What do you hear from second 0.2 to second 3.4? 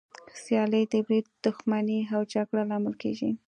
سیالي د بريد، دښمني او جګړو لامل کېږي.